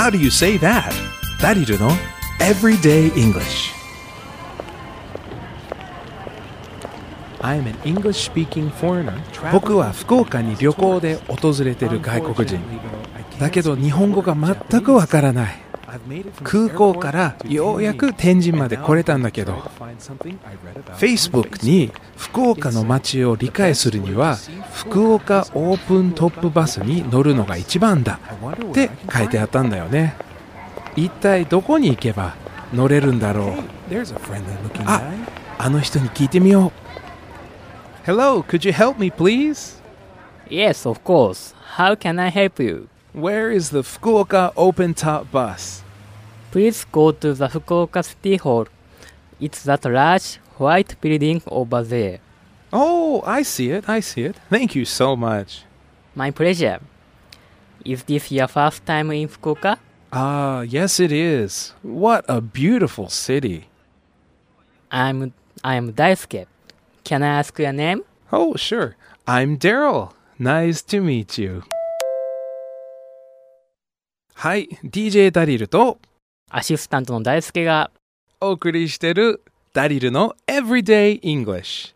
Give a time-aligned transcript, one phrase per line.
[0.00, 0.94] How do you say that?
[1.42, 1.90] ダリルの
[2.38, 3.70] Everyday English
[7.42, 9.12] I'm an English speaking foreigner
[9.52, 12.58] 僕は福岡に旅行で訪れてる外国人
[13.38, 15.69] だけど日本語が全くわからない
[16.42, 19.54] 空港からようやく天神まで来れたんだけど
[20.98, 24.36] Facebook に福岡の街を理解するには
[24.72, 28.20] 福岡オープントップバスに乗るのが一番だ
[28.70, 30.14] って書いてあったんだよね
[30.96, 32.34] 一体どこに行けば
[32.72, 33.54] 乗れるんだろう
[34.86, 35.02] あ
[35.58, 36.72] あの人に聞いてみよう
[38.06, 39.80] Hello, could you help me please?
[40.48, 41.54] Yes, of course.
[41.76, 42.88] How can I help you?
[43.12, 45.82] Where is the Fukuoka open top bus?
[46.51, 48.67] Please go to the Fukuoka City Hall.
[49.39, 52.19] It's that large white building over there.
[52.71, 54.35] Oh, I see it, I see it.
[54.49, 55.63] Thank you so much.
[56.15, 56.79] My pleasure.
[57.83, 59.77] Is this your first time in Fukuoka?
[60.11, 61.73] Ah, yes it is.
[61.81, 63.67] What a beautiful city.
[64.91, 65.33] I'm
[65.63, 66.45] I'm Daisuke.
[67.03, 68.03] Can I ask your name?
[68.31, 68.95] Oh, sure.
[69.27, 70.13] I'm Daryl.
[70.39, 71.63] Nice to meet you.
[74.33, 75.97] はい、DJ ダリルと
[76.52, 77.92] アシスタントの大輔が
[78.40, 81.94] お送りしてるダリルの Everyday English。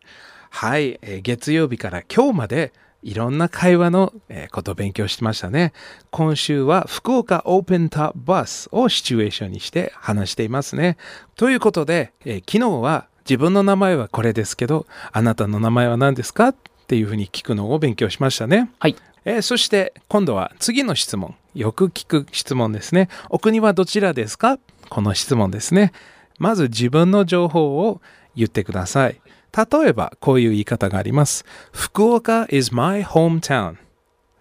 [0.51, 5.73] はい、えー月曜日から今日までいろんな会話の、えーことを勉強してましたね。
[6.13, 10.99] 今週は福岡オープンタップバスをシチュエーションにして話していますね。
[11.35, 16.49] ということで、えー昨日は自分の名前はこれですけど、あなたの名前は何ですか？
[16.49, 18.71] っていうふうに聞くのを勉強しましたね。
[18.79, 18.95] はい。
[19.25, 21.35] えーそして今度は次の質問。
[21.55, 23.09] よく聞く質問ですね。
[23.31, 24.59] お国はどちらですか？
[24.91, 25.93] この質問ですね。
[26.39, 28.01] まず自分の情報を
[28.35, 29.21] 言ってください。
[29.57, 31.45] 例えばこういう言い方があります。
[31.73, 33.77] 福岡 is my hometown。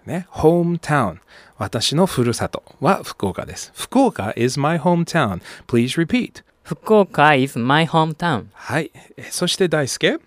[0.07, 1.19] ね、hometown。
[1.57, 3.71] 私のふるさとは福岡です。
[3.75, 5.39] 福岡 is my hometown.
[5.67, 6.43] Please repeat.
[6.63, 8.47] 福岡 is my hometown.
[8.53, 8.91] はい。
[9.15, 10.19] えそして大輔？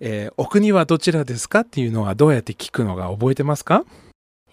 [0.00, 1.60] えーお国はどちらですか？
[1.60, 3.84] っていうのはどうやって聞くのが覚えてますか？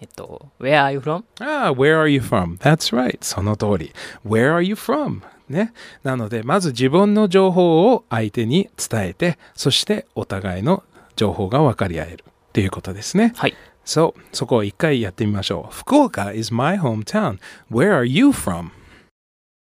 [0.02, 1.22] えっと、Where are you from?
[1.38, 2.58] ああ、where are you from?
[2.58, 3.18] That's right.
[3.20, 3.92] その通り。
[4.26, 5.22] Where are you from?
[5.48, 5.72] ね。
[6.02, 10.82] なので、まず自分の情報を相手に伝えて、そしてお互いの
[11.14, 13.32] 情報が分かり合えるっていうことですね。
[13.36, 13.54] はい。
[13.84, 15.72] そう、そこを一回やってみましょう。
[15.72, 17.38] 福岡 is my hometown.
[17.70, 18.70] Where are you from?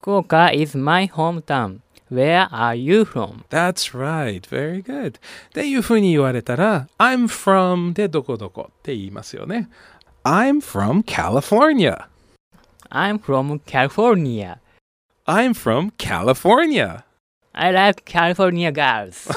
[0.01, 1.81] 福岡 is my hometown.
[2.11, 3.45] Where are you from?
[3.51, 4.41] That's right.
[4.49, 5.19] Very good.
[5.19, 5.21] っ
[5.55, 9.69] ていうふうに言われたら、I'm from でどこどこって言いますよね。
[10.25, 12.07] I'm from California.
[12.93, 14.61] I'm from California.
[15.27, 17.05] I'm from California.
[17.55, 19.31] I like California girls.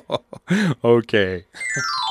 [0.84, 1.44] okay.